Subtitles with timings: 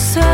[0.00, 0.29] То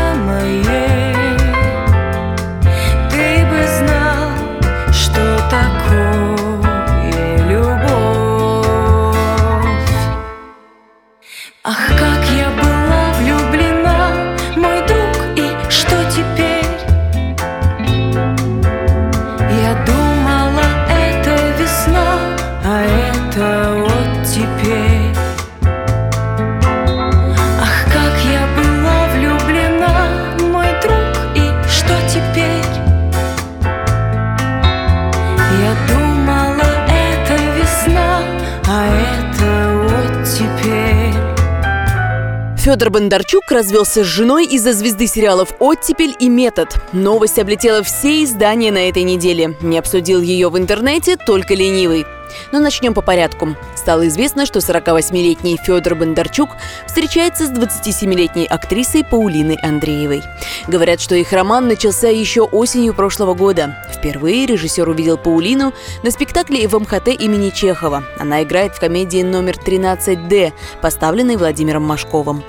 [42.67, 46.75] Федор Бондарчук развелся с женой из-за звезды сериалов «Оттепель» и «Метод».
[46.91, 49.55] Новость облетела все издания на этой неделе.
[49.61, 52.05] Не обсудил ее в интернете только ленивый.
[52.51, 53.55] Но начнем по порядку.
[53.75, 56.49] Стало известно, что 48-летний Федор Бондарчук
[56.85, 60.23] встречается с 27-летней актрисой Паулиной Андреевой.
[60.67, 63.77] Говорят, что их роман начался еще осенью прошлого года.
[63.93, 68.03] Впервые режиссер увидел Паулину на спектакле в МХТ имени Чехова.
[68.19, 72.43] Она играет в комедии номер 13D, поставленной Владимиром Машковым.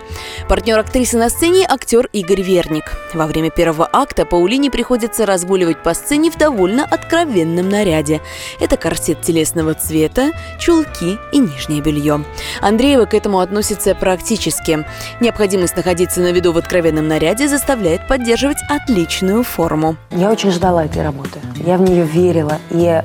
[0.48, 2.84] Партнер актрисы на сцене– актер Игорь Верник.
[3.14, 8.20] Во время первого акта Паулине приходится разгуливать по сцене в довольно откровенном наряде.
[8.60, 12.24] Это корсет телесного цвета, чулки и нижнее белье.
[12.60, 14.84] Андреева к этому относится практически.
[15.20, 19.96] Необходимость находиться на виду в откровенном наряде заставляет поддерживать отличную форму.
[20.10, 21.40] Я очень ждала этой работы.
[21.56, 22.58] Я в нее верила.
[22.70, 23.02] И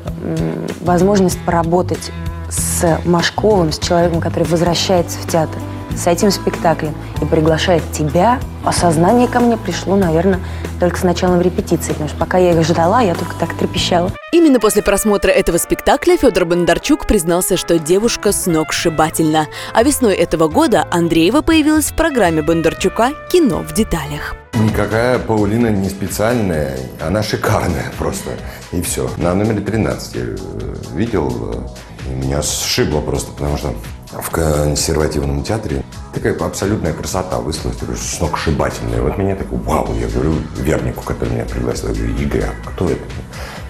[0.81, 2.11] возможность поработать
[2.49, 5.59] с Машковым, с человеком, который возвращается в театр,
[5.97, 10.39] с этим спектаклем и приглашает тебя, осознание ко мне пришло, наверное,
[10.79, 11.91] только с началом репетиции.
[11.93, 14.11] Потому что пока я их ждала, я только так трепещала.
[14.31, 19.47] Именно после просмотра этого спектакля Федор Бондарчук признался, что девушка с ног сшибательна.
[19.73, 24.35] А весной этого года Андреева появилась в программе Бондарчука «Кино в деталях».
[24.53, 28.31] Никакая Паулина не специальная, она шикарная просто.
[28.71, 29.09] И все.
[29.17, 30.35] На номере 13 я э,
[30.93, 33.73] видел, э, и меня сшибло просто, потому что
[34.21, 39.01] в консервативном театре такая абсолютная красота выслать, сногсшибательная.
[39.01, 42.89] Вот меня такой, вау, я говорю Вернику, который меня пригласил, я говорю, Игорь, а кто
[42.89, 43.03] это?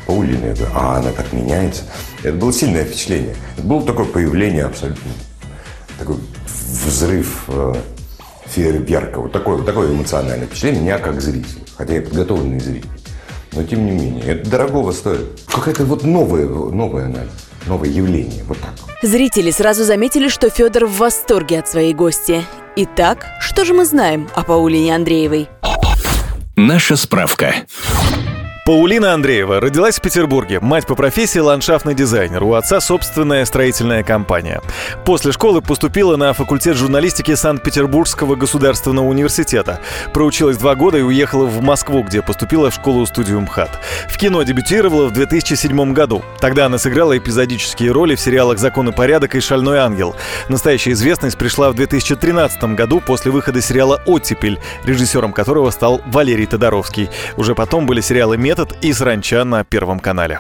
[0.06, 0.48] Паулина.
[0.48, 1.84] Я говорю, а она так меняется.
[2.24, 3.36] Это было сильное впечатление.
[3.58, 5.12] Это было такое появление абсолютно,
[5.98, 7.76] такой взрыв э,
[8.48, 9.20] фейерверка.
[9.22, 11.62] Вот такое, вот такое эмоциональное впечатление меня как зрителя.
[11.78, 12.90] Хотя я подготовленный зритель.
[13.56, 15.42] Но тем не менее, это дорогого стоит.
[15.48, 17.32] Какая-то вот новая, новая анализ,
[17.68, 18.44] новое явление.
[18.48, 18.72] Вот так.
[19.04, 22.44] Зрители сразу заметили, что Федор в восторге от своей гости.
[22.76, 25.50] Итак, что же мы знаем о Паулине Андреевой?
[26.56, 27.54] Наша справка.
[28.66, 30.62] Паулина Андреева родилась в Петербурге.
[30.62, 32.42] Мать по профессии ландшафтный дизайнер.
[32.44, 34.62] У отца собственная строительная компания.
[35.04, 39.82] После школы поступила на факультет журналистики Санкт-Петербургского государственного университета.
[40.14, 43.82] Проучилась два года и уехала в Москву, где поступила в школу-студию МХАТ.
[44.08, 46.24] В кино дебютировала в 2007 году.
[46.40, 50.16] Тогда она сыграла эпизодические роли в сериалах «Закон и порядок» и «Шальной ангел».
[50.48, 57.10] Настоящая известность пришла в 2013 году после выхода сериала «Оттепель», режиссером которого стал Валерий Тодоровский.
[57.36, 60.40] Уже потом были сериалы «Метод» и «Саранча» на Первом канале.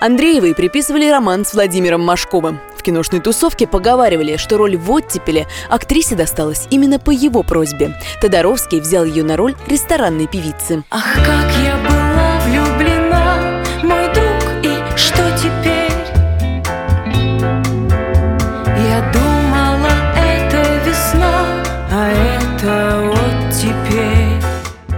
[0.00, 2.58] Андреевой приписывали роман с Владимиром Машковым.
[2.74, 7.98] В киношной тусовке поговаривали, что роль в «Оттепеле» актрисе досталась именно по его просьбе.
[8.22, 10.84] Тодоровский взял ее на роль ресторанной певицы.
[10.90, 12.11] Ах, как я была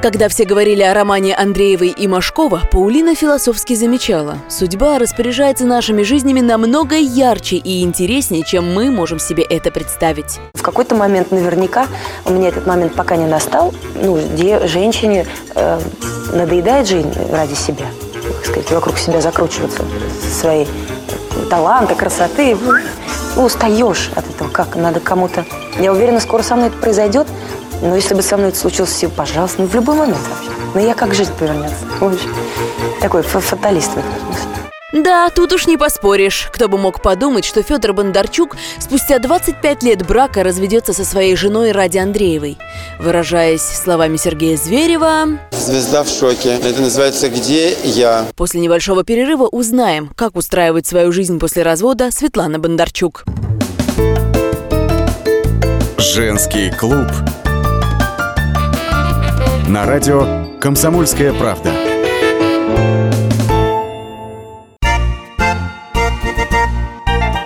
[0.05, 4.37] Когда все говорили о романе Андреевой и Машкова, Паулина философски замечала.
[4.51, 10.41] Судьба распоряжается нашими жизнями намного ярче и интереснее, чем мы можем себе это представить.
[10.53, 11.87] В какой-то момент наверняка,
[12.27, 15.81] у меня этот момент пока не настал, ну, где женщине э,
[16.35, 19.87] надоедает жизнь ради себя, так сказать, вокруг себя закручиваться
[20.31, 20.69] своей
[21.49, 22.59] таланта, красоты.
[23.37, 25.47] Ну, устаешь от этого, как надо кому-то.
[25.81, 27.27] Я уверена, скоро со мной это произойдет,
[27.85, 30.51] но если бы со мной это случилось, все, пожалуйста, ну, в любой момент вообще.
[30.75, 31.77] Но я как жизнь повернется.
[32.01, 32.35] В общем,
[33.01, 34.49] такой фа- фаталист в этом смысле.
[34.95, 36.49] Да, тут уж не поспоришь.
[36.53, 41.73] Кто бы мог подумать, что Федор Бондарчук спустя 25 лет брака разведется со своей женой
[41.73, 42.59] Ради Андреевой.
[43.01, 45.41] Выражаясь словами Сергея Зверева...
[45.51, 46.55] Звезда в шоке.
[46.63, 48.25] Это называется «Где я?».
[48.37, 53.25] После небольшого перерыва узнаем, как устраивает свою жизнь после развода Светлана Бондарчук.
[55.99, 57.09] Женский клуб.
[59.69, 61.73] На радио «Комсомольская правда».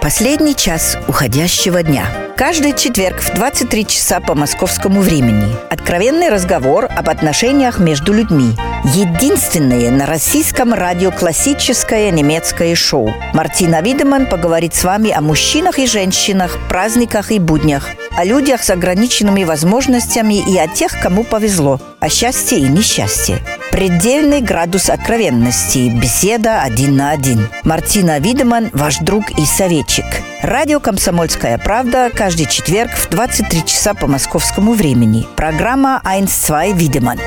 [0.02, 2.27] Последний час уходящего дня.
[2.38, 5.52] Каждый четверг в 23 часа по московскому времени.
[5.70, 8.52] Откровенный разговор об отношениях между людьми.
[8.94, 13.12] Единственное на российском радио классическое немецкое шоу.
[13.32, 18.70] Мартина Видеман поговорит с вами о мужчинах и женщинах, праздниках и буднях, о людях с
[18.70, 23.42] ограниченными возможностями и о тех, кому повезло, о счастье и несчастье.
[23.70, 25.90] Предельный градус откровенности.
[25.90, 27.48] Беседа один на один.
[27.64, 30.04] Мартина Видеман, ваш друг и советчик.
[30.42, 35.26] Радио «Комсомольская правда» каждый четверг в 23 часа по московскому времени.
[35.36, 37.18] Программа «1-2 Видеман».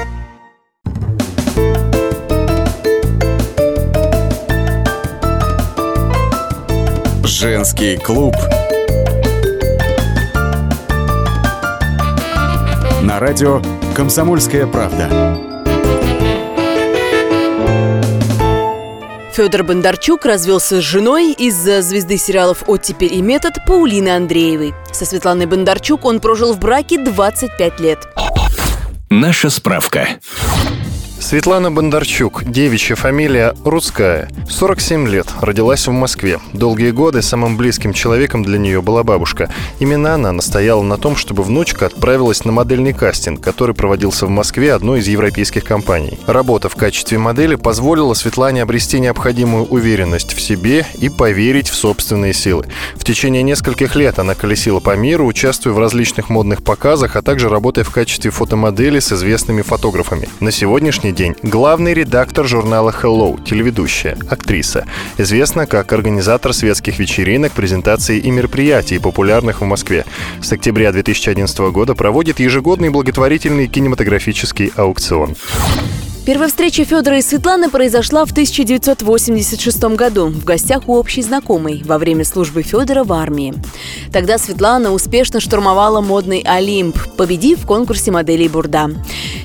[7.24, 8.36] Женский клуб.
[13.04, 13.62] На радио
[13.96, 15.51] «Комсомольская правда».
[19.34, 24.74] Федор Бондарчук развелся с женой из-за звезды сериалов «Оттепель» и «Метод» Паулины Андреевой.
[24.92, 28.00] Со Светланой Бондарчук он прожил в браке 25 лет.
[29.10, 30.08] Наша справка.
[31.22, 36.40] Светлана Бондарчук, девичья фамилия Русская, 47 лет, родилась в Москве.
[36.52, 39.50] Долгие годы самым близким человеком для нее была бабушка.
[39.80, 44.74] Именно она настояла на том, чтобы внучка отправилась на модельный кастинг, который проводился в Москве
[44.74, 46.20] одной из европейских компаний.
[46.26, 52.34] Работа в качестве модели позволила Светлане обрести необходимую уверенность в себе и поверить в собственные
[52.34, 52.66] силы.
[52.96, 57.48] В течение нескольких лет она колесила по миру, участвуя в различных модных показах, а также
[57.48, 60.28] работая в качестве фотомодели с известными фотографами.
[60.40, 64.86] На сегодняшний день главный редактор журнала Hello, телеведущая, актриса.
[65.18, 70.06] Известна как организатор светских вечеринок, презентаций и мероприятий, популярных в Москве.
[70.42, 75.36] С октября 2011 года проводит ежегодный благотворительный кинематографический аукцион.
[76.24, 81.98] Первая встреча Федора и Светланы произошла в 1986 году в гостях у общей знакомой во
[81.98, 83.56] время службы Федора в армии.
[84.14, 88.92] Тогда Светлана успешно штурмовала модный Олимп, победив в конкурсе моделей Бурда.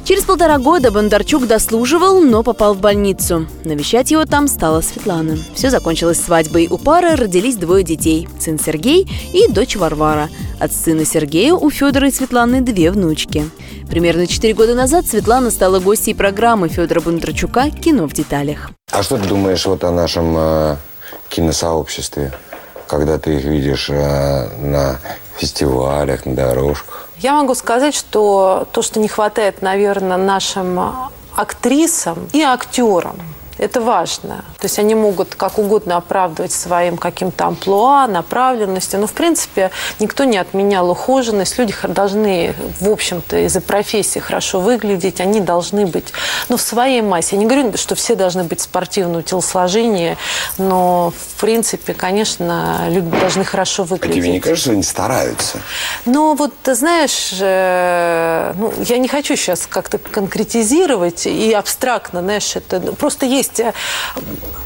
[0.04, 3.46] Через полтора года Бондарчук дослуживал, но попал в больницу.
[3.64, 5.38] Навещать его там стала Светлана.
[5.54, 6.68] Все закончилось свадьбой.
[6.70, 10.28] У пары родились двое детей– сын Сергей и дочь Варвара.
[10.58, 13.50] От сына Сергея у Федора и Светланы две внучки.
[13.90, 18.70] Примерно четыре года назад Светлана стала гостьей программы Федора Бондарчука «Кино в деталях».
[18.90, 20.76] А что ты думаешь вот о нашем э,
[21.28, 22.32] киносообществе,
[22.86, 24.98] когда ты их видишь э, на
[25.36, 27.10] фестивалях, на дорожках?
[27.18, 33.16] Я могу сказать, что то, что не хватает, наверное, нашим актрисам и актерам,
[33.58, 34.44] это важно.
[34.58, 39.00] То есть они могут как угодно оправдывать своим каким-то амплуа, направленностью.
[39.00, 41.58] Но, в принципе, никто не отменял ухоженность.
[41.58, 45.20] Люди должны, в общем-то, из-за профессии хорошо выглядеть.
[45.20, 46.12] Они должны быть
[46.48, 47.36] ну, в своей массе.
[47.36, 50.16] Я не говорю, что все должны быть спортивного телосложения,
[50.58, 54.18] но, в принципе, конечно, люди должны хорошо выглядеть.
[54.18, 55.58] А тебе не кажется, что они стараются?
[56.04, 62.56] Ну, вот, ты знаешь, э, ну, я не хочу сейчас как-то конкретизировать и абстрактно, знаешь,
[62.56, 63.74] это просто есть есть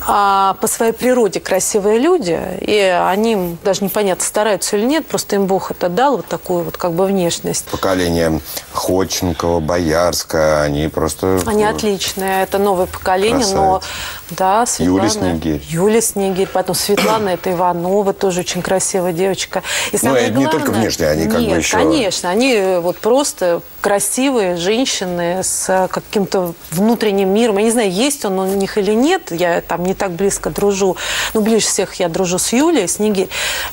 [0.07, 5.47] а, по своей природе красивые люди, и они даже непонятно, стараются или нет, просто им
[5.47, 7.67] Бог это дал, вот такую вот как бы внешность.
[7.67, 8.41] Поколение
[8.73, 11.41] Ходченкова, Боярская, они просто...
[11.47, 13.57] Они отличные, это новое поколение, Красавица.
[13.57, 13.83] но
[14.31, 14.99] да, Светлана.
[14.99, 15.63] Юля Снегирь.
[15.69, 19.63] Юля Снегирь, потом Светлана, это Иванова, тоже очень красивая девочка.
[19.93, 21.77] И ну, это главное, не только внешне, они как нет, бы еще...
[21.77, 27.59] конечно, они вот просто красивые женщины с каким-то внутренним миром.
[27.59, 30.97] Я не знаю, есть он у них или нет, я там не так близко дружу.
[31.35, 33.29] Ну, ближе всех я дружу с Юлей, с Нигей.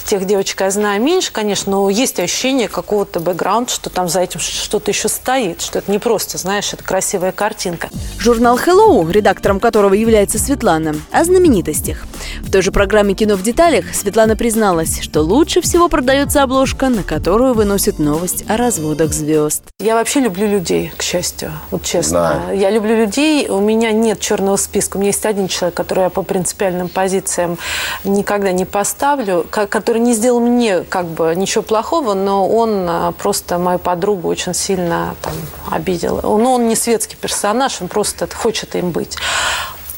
[0.06, 4.40] Тех девочек я знаю меньше, конечно, но есть ощущение какого-то бэкграунда, что там за этим
[4.40, 7.90] что-то еще стоит, что это не просто, знаешь, это красивая картинка.
[8.18, 12.06] Журнал Hello, редактором которого является Светлана, о знаменитостях.
[12.42, 17.04] В той же программе «Кино в деталях» Светлана призналась, что лучше всего продается обложка, на
[17.04, 19.64] которую выносит новость о разводах звезд.
[19.80, 22.08] Я вообще люблю людей, к счастью, вот честно.
[22.08, 22.60] Знаю.
[22.60, 24.87] Я люблю людей, у меня нет черного списка.
[24.96, 27.58] У меня есть один человек, который я по принципиальным позициям
[28.04, 33.58] никогда не поставлю, который не сделал мне как бы ничего плохого, но он а, просто
[33.58, 35.34] мою подругу очень сильно там,
[35.72, 36.20] обидел.
[36.22, 39.18] Но он не светский персонаж, он просто хочет им быть.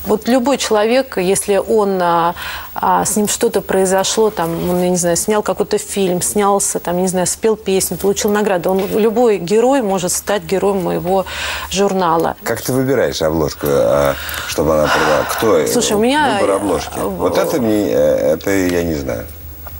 [0.09, 2.33] Вот любой человек, если он а,
[2.73, 6.99] а, с ним что-то произошло, там, он, я не знаю, снял какой-то фильм, снялся, там,
[6.99, 11.27] не знаю, спел песню, получил награду, он, любой герой может стать героем моего
[11.69, 12.35] журнала.
[12.41, 14.15] Как ты выбираешь обложку, а,
[14.47, 15.23] чтобы она была?
[15.29, 15.67] Кто?
[15.67, 16.39] Слушай, у меня...
[16.41, 16.97] Выбор обложки.
[16.97, 19.27] Вот это мне, э, это я не знаю.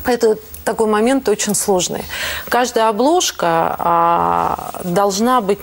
[0.06, 2.06] Это такой момент очень сложный.
[2.50, 5.58] Каждая обложка а, должна быть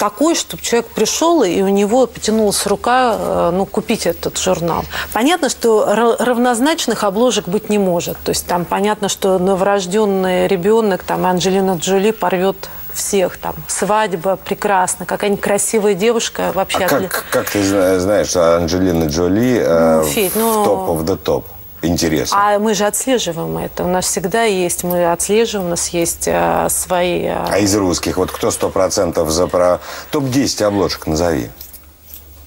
[0.00, 4.82] такой, чтобы человек пришел, и у него потянулась рука э, ну, купить этот журнал.
[5.12, 8.16] Понятно, что равнозначных обложек быть не может.
[8.24, 12.56] То есть там понятно, что новорожденный ребенок, там Анджелина Джоли порвет
[12.94, 16.84] всех там свадьба прекрасна, какая-нибудь красивая девушка вообще.
[16.84, 20.62] А как, как ты знаешь, Анджелина Джоли э, ну, Федь, ну...
[20.62, 21.46] в топ the топ?
[21.82, 22.34] Интереса.
[22.36, 23.84] А мы же отслеживаем это.
[23.84, 27.24] У нас всегда есть, мы отслеживаем, у нас есть э, свои...
[27.24, 27.46] Э...
[27.48, 29.80] А из русских, вот кто сто процентов за про...
[30.10, 31.50] Топ-10 обложек назови.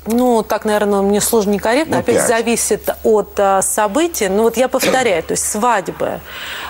[0.05, 1.95] Ну, так, наверное, мне сложно некорректно.
[1.95, 2.27] Ну, Опять 5.
[2.27, 4.27] зависит от а, событий.
[4.27, 6.19] Ну, вот я повторяю, то есть свадьбы,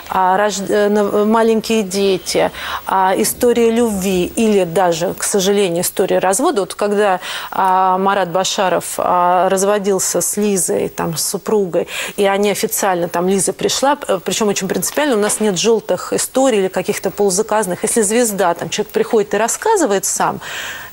[0.08, 0.54] а, рож...
[0.68, 2.50] Э, маленькие дети,
[2.86, 6.60] а, история любви или даже, к сожалению, история развода.
[6.60, 13.08] Вот когда а, Марат Башаров а, разводился с Лизой, там, с супругой, и они официально,
[13.08, 17.82] там, Лиза пришла, причем очень принципиально, у нас нет желтых историй или каких-то полузаказанных.
[17.82, 20.40] Если звезда, там, человек приходит и рассказывает сам,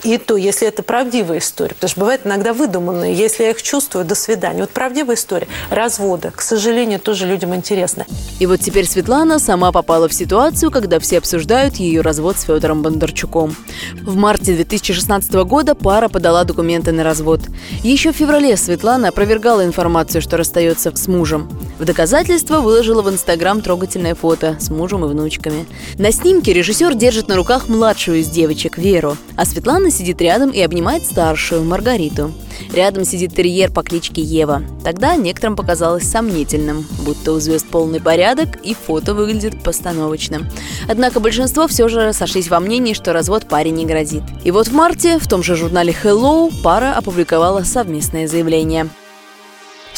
[0.04, 4.06] и то, если это правдивая история, потому что бывает иногда выдуманные, если я их чувствую,
[4.06, 4.62] до свидания.
[4.62, 8.06] Вот правдивая история, развода, к сожалению, тоже людям интересно.
[8.40, 12.84] И вот теперь Светлана сама попала в ситуацию, когда все обсуждают ее развод с Федором
[12.84, 13.56] Бондарчуком.
[14.02, 17.42] В марте 2016 года пара подала документы на развод.
[17.84, 21.50] Еще в феврале Светлана опровергала информацию, что расстается с мужем.
[21.80, 25.66] В доказательство выложила в Инстаграм трогательное фото с мужем и внучками.
[25.98, 30.62] На снимке режиссер держит на руках младшую из девочек, Веру, а Светлана сидит рядом и
[30.62, 32.21] обнимает старшую, Маргариту.
[32.74, 34.64] Рядом сидит терьер по кличке Ева.
[34.84, 40.48] Тогда некоторым показалось сомнительным, будто у звезд полный порядок и фото выглядит постановочным.
[40.88, 44.24] Однако большинство все же сошлись во мнении, что развод паре не грозит.
[44.44, 48.90] И вот в марте в том же журнале Hello пара опубликовала совместное заявление–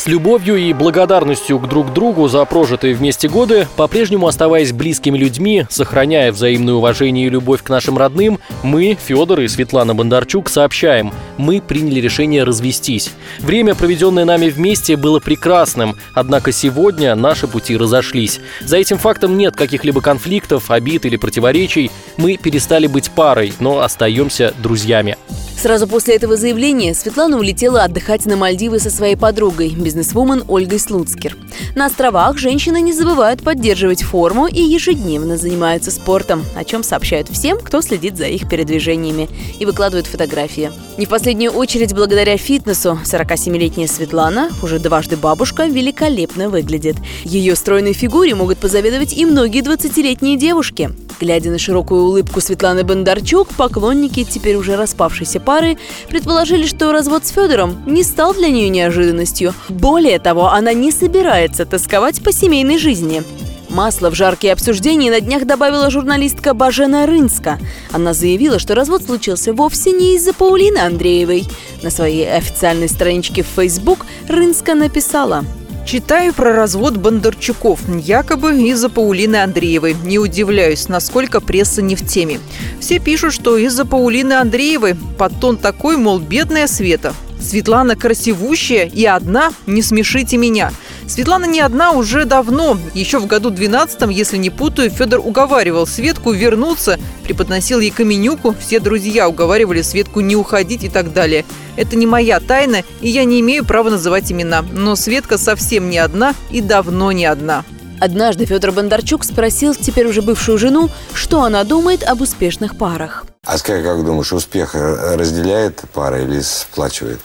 [0.03, 5.65] с любовью и благодарностью к друг другу за прожитые вместе годы, по-прежнему оставаясь близкими людьми,
[5.69, 11.61] сохраняя взаимное уважение и любовь к нашим родным, мы, Федор и Светлана Бондарчук, сообщаем, мы
[11.61, 13.11] приняли решение развестись.
[13.39, 18.41] Время, проведенное нами вместе, было прекрасным, однако сегодня наши пути разошлись.
[18.59, 21.91] За этим фактом нет каких-либо конфликтов, обид или противоречий.
[22.17, 25.15] Мы перестали быть парой, но остаемся друзьями.
[25.57, 31.37] Сразу после этого заявления Светлана улетела отдыхать на Мальдивы со своей подругой, бизнесвумен Ольгой Слуцкер.
[31.75, 37.57] На островах женщины не забывают поддерживать форму и ежедневно занимаются спортом, о чем сообщают всем,
[37.59, 39.29] кто следит за их передвижениями
[39.59, 40.71] и выкладывают фотографии.
[40.97, 46.97] Не в последнюю очередь благодаря фитнесу 47-летняя Светлана, уже дважды бабушка, великолепно выглядит.
[47.23, 50.91] Ее стройной фигуре могут позавидовать и многие 20-летние девушки.
[51.19, 55.77] Глядя на широкую улыбку Светланы Бондарчук, поклонники теперь уже распавшейся пары
[56.09, 59.53] предположили, что развод с Федором не стал для нее неожиданностью.
[59.69, 63.23] Более того, она не собирается тосковать по семейной жизни.
[63.69, 67.59] Масло в жаркие обсуждения на днях добавила журналистка Бажена Рынска.
[67.91, 71.45] Она заявила, что развод случился вовсе не из-за Паулины Андреевой.
[71.81, 75.43] На своей официальной страничке в Facebook Рынска написала–
[75.85, 79.95] Читаю про развод Бондарчуков, якобы из-за Паулины Андреевой.
[80.05, 82.39] Не удивляюсь, насколько пресса не в теме.
[82.79, 87.13] Все пишут, что из-за Паулины Андреевой подтон такой, мол, бедная Света.
[87.41, 90.71] Светлана красивущая и одна, не смешите меня.
[91.13, 92.75] Светлана не одна уже давно.
[92.95, 98.79] Еще в году 12 если не путаю, Федор уговаривал Светку вернуться, преподносил ей каменюку, все
[98.79, 101.45] друзья уговаривали Светку не уходить и так далее.
[101.75, 104.65] Это не моя тайна, и я не имею права называть имена.
[104.73, 107.63] Но Светка совсем не одна и давно не одна.
[107.99, 113.23] Однажды Федор Бондарчук спросил теперь уже бывшую жену, что она думает об успешных парах.
[113.45, 117.19] А как, как думаешь, успех разделяет пара или сплачивает?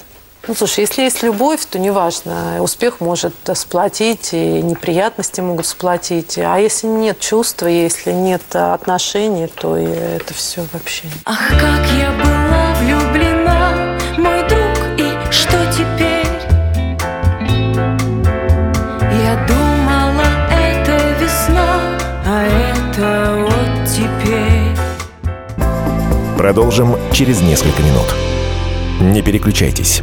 [0.49, 2.63] Ну, слушай, если есть любовь, то неважно.
[2.63, 6.39] Успех может сплотить, и неприятности могут сплотить.
[6.39, 11.05] А если нет чувства, если нет отношений, то и это все вообще.
[11.27, 16.27] Ах, как я была влюблена, мой друг, и что теперь?
[19.23, 24.75] Я думала, это весна, а это вот теперь.
[26.39, 28.15] Продолжим через несколько минут.
[29.01, 30.03] Не переключайтесь.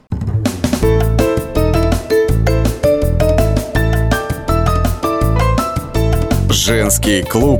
[6.63, 7.59] Женский клуб.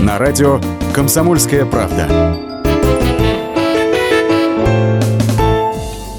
[0.00, 0.60] На радио
[0.92, 2.34] «Комсомольская правда».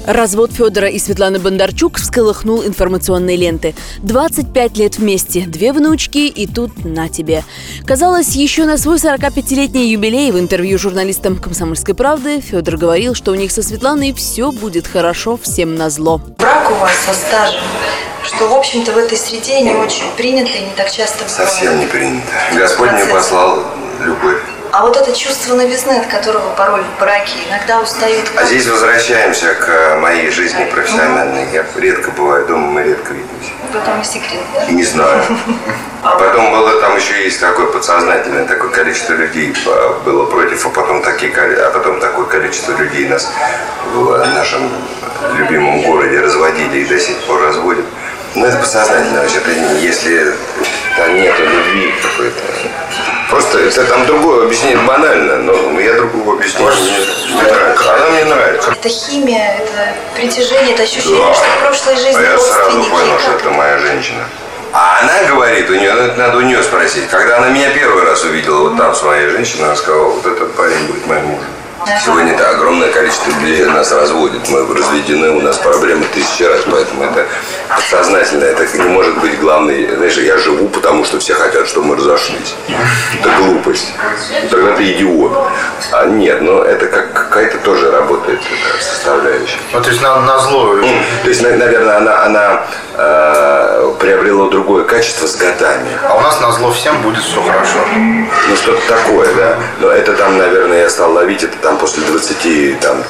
[0.06, 3.74] Развод Федора и Светланы Бондарчук всколыхнул информационные ленты.
[3.98, 7.44] 25 лет вместе, две внучки и тут на тебе.
[7.84, 13.34] Казалось, еще на свой 45-летний юбилей в интервью журналистам «Комсомольской правды» Федор говорил, что у
[13.34, 16.22] них со Светланой все будет хорошо, всем назло.
[16.38, 17.60] Брак у вас со стажем,
[18.26, 21.48] что, в общем-то, в этой среде не очень принято и не так часто бывает.
[21.48, 22.26] Совсем не принято.
[22.54, 23.62] Господь мне послал
[24.00, 24.38] любовь.
[24.72, 28.30] А вот это чувство новизны, от которого порой в браке иногда устают.
[28.36, 31.50] А здесь возвращаемся к э, моей жизни профессиональной.
[31.52, 33.52] Я редко бываю дома, мы редко видимся.
[33.72, 34.42] В этом и секрет.
[34.70, 35.22] Не знаю.
[36.02, 40.68] А потом было, там еще есть такое подсознательное, такое количество людей а, было против, а
[40.68, 43.28] потом, такие, а потом такое количество людей нас
[43.92, 44.70] в нашем
[45.34, 47.84] любимом городе разводили и до сих пор разводят.
[48.36, 49.40] Ну, это подсознательно вообще.
[49.46, 50.34] Не- если
[50.96, 52.42] там нету любви какой-то.
[53.30, 57.94] Просто это там другое объяснение банально, но я другого объяснения не, не нравится.
[57.94, 58.70] Она мне нравится.
[58.72, 61.34] Это химия, это притяжение, это ощущение, Да.
[61.34, 64.24] что в прошлой жизни А я сразу понял, что это моя женщина.
[64.72, 67.08] А она говорит, у нее, ну, это надо у нее спросить.
[67.08, 70.54] Когда она меня первый раз увидела вот там с моей женщиной, она сказала, вот этот
[70.54, 71.48] парень будет моим мужем.
[72.04, 74.48] Сегодня это огромное количество людей нас разводит.
[74.48, 77.26] Мы разведены, у нас проблемы тысячи раз, поэтому это
[77.68, 78.42] подсознательно.
[78.44, 79.86] Это не может быть главный.
[79.94, 82.54] Знаешь, я живу, потому что все хотят, чтобы мы разошлись.
[83.20, 83.92] Это глупость.
[84.50, 85.32] Тогда ты идиот.
[85.92, 89.58] А нет, но это как какая-то тоже работает эта составляющая.
[89.72, 90.74] Ну, то есть на, на зло.
[90.78, 90.82] М,
[91.22, 92.62] То есть, на- наверное, она, она
[92.94, 95.90] э, приобрела другое качество с годами.
[96.08, 97.78] А у нас на зло всем будет все хорошо.
[98.48, 99.56] Ну, что-то такое, да.
[99.80, 103.02] Но это там, наверное, я стал ловить это там после 20 там,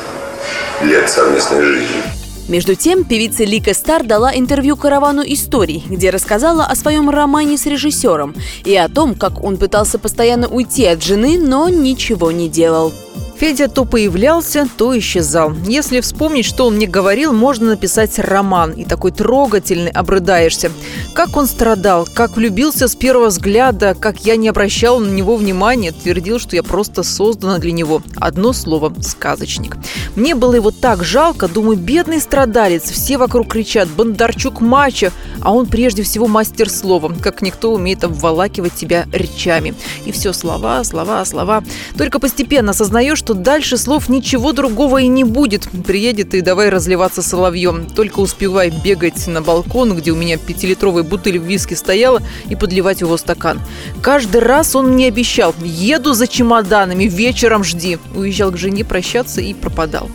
[0.82, 2.02] лет совместной жизни.
[2.48, 7.66] Между тем, певица Лика Стар дала интервью «Каравану историй», где рассказала о своем романе с
[7.66, 12.92] режиссером и о том, как он пытался постоянно уйти от жены, но ничего не делал.
[13.38, 15.52] Федя то появлялся, то исчезал.
[15.66, 18.72] Если вспомнить, что он мне говорил, можно написать роман.
[18.72, 20.72] И такой трогательный, обрыдаешься.
[21.12, 25.92] Как он страдал, как влюбился с первого взгляда, как я не обращал на него внимания,
[25.92, 28.02] твердил, что я просто создана для него.
[28.16, 29.76] Одно слово– сказочник.
[30.14, 32.84] Мне было его так жалко, думаю, бедный страдалец.
[32.90, 35.10] Все вокруг кричат «Бондарчук мачо»,
[35.42, 39.74] а он прежде всего мастер слова, как никто умеет обволакивать тебя речами.
[40.06, 41.62] И все слова, слова, слова.
[41.98, 45.68] Только постепенно осознаешь, что дальше слов ничего другого и не будет.
[45.84, 47.86] Приедет и давай разливаться соловьем.
[47.86, 53.16] Только успевай бегать на балкон, где у меня пятилитровая бутыль виски стояла, и подливать его
[53.16, 53.60] стакан.
[54.00, 57.98] Каждый раз он мне обещал «Еду за чемоданами, вечером жди».
[58.14, 60.08] Уезжал к жене прощаться и пропадал.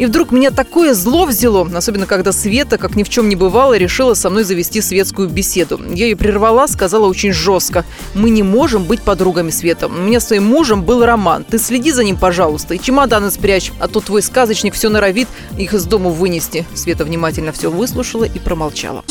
[0.00, 3.76] И вдруг меня такое зло взяло, особенно когда Света, как ни в чем не бывало,
[3.76, 5.78] решила со мной завести светскую беседу.
[5.92, 7.84] Я ее прервала, сказала очень жестко.
[8.14, 9.88] «Мы не можем быть подругами, Света.
[9.88, 11.44] У меня с твоим мужем был роман.
[11.44, 15.74] Ты следи за ним, пожалуйста, и чемоданы спрячь, а то твой сказочник все норовит их
[15.74, 16.66] из дому вынести».
[16.72, 19.04] Света внимательно все выслушала и промолчала.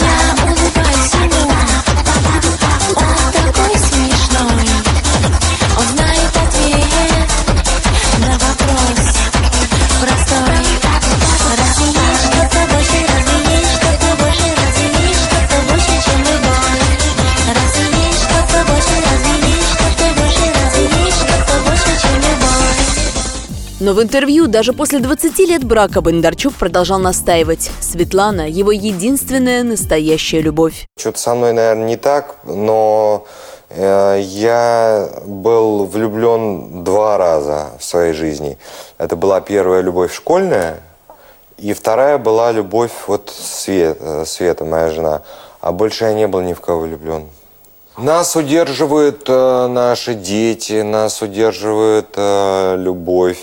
[3.32, 4.89] такой смешной
[23.90, 27.72] Но в интервью даже после 20 лет брака Бондарчук продолжал настаивать.
[27.82, 30.86] Светлана– его единственная настоящая любовь.
[30.96, 33.26] Что-то со мной, наверное, не так, но
[33.70, 38.60] э, я был влюблен два раза в своей жизни.
[39.00, 40.82] Это была первая любовь школьная,
[41.58, 45.24] и вторая была любовь вот Свет, э, Света, моя жена.
[45.62, 47.28] А больше я не был ни в кого влюблен.
[47.98, 53.40] Нас удерживают э, наши дети, нас удерживает э, любовь,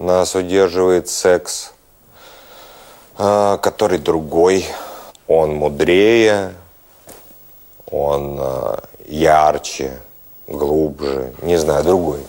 [0.00, 1.72] нас удерживает секс,
[3.18, 4.66] э, который другой.
[5.26, 6.54] Он мудрее,
[7.90, 9.92] он э, ярче,
[10.48, 12.20] глубже, не знаю, другой.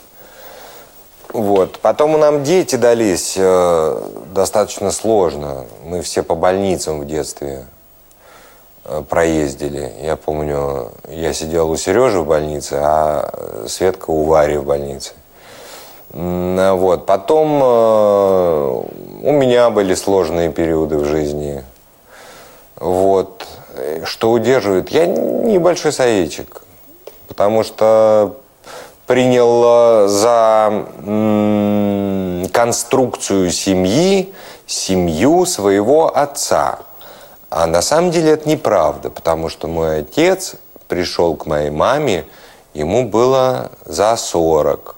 [1.34, 1.80] Вот.
[1.80, 5.66] Потом нам дети дались э, достаточно сложно.
[5.86, 7.66] Мы все по больницам в детстве
[8.84, 9.94] э, проездили.
[10.02, 15.14] Я помню, я сидел у Сережи в больнице, а Светка у Вари в больнице.
[16.14, 17.06] А Вот.
[17.06, 18.84] Потом э,
[19.24, 21.64] у меня были сложные периоды в жизни.
[22.76, 23.46] Вот.
[23.76, 24.90] Э, Что удерживает?
[24.90, 26.64] Я небольшой советчик.
[27.28, 28.36] Потому что
[29.08, 30.86] принял э, за
[32.52, 34.34] конструкцию семьи
[34.66, 36.80] семью своего отца.
[37.50, 40.56] А на самом деле это неправда, потому что мой отец
[40.88, 42.26] пришел к моей маме,
[42.74, 44.82] ему было за 40.